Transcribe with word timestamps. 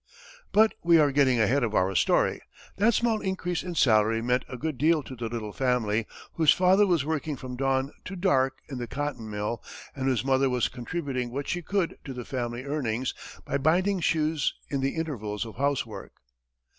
But 0.51 0.73
we 0.83 0.97
are 0.97 1.11
getting 1.11 1.39
ahead 1.39 1.63
of 1.63 1.75
our 1.75 1.93
story. 1.93 2.41
That 2.77 2.95
small 2.95 3.21
increase 3.21 3.61
in 3.61 3.75
salary 3.75 4.19
meant 4.19 4.45
a 4.49 4.57
good 4.57 4.79
deal 4.79 5.03
to 5.03 5.15
the 5.15 5.29
little 5.29 5.53
family, 5.53 6.07
whose 6.33 6.51
father 6.51 6.87
was 6.87 7.05
working 7.05 7.35
from 7.35 7.55
dawn 7.55 7.93
to 8.05 8.15
dark 8.15 8.63
in 8.67 8.79
the 8.79 8.87
cotton 8.87 9.29
mill, 9.29 9.61
and 9.95 10.07
whose 10.07 10.25
mother 10.25 10.49
was 10.49 10.69
contributing 10.69 11.29
what 11.29 11.47
she 11.47 11.61
could 11.61 11.99
to 12.03 12.13
the 12.15 12.25
family 12.25 12.63
earnings 12.63 13.13
by 13.45 13.59
binding 13.59 13.99
shoes 13.99 14.55
in 14.71 14.81
the 14.81 14.95
intervals 14.95 15.45
of 15.45 15.57
housework. 15.57 16.13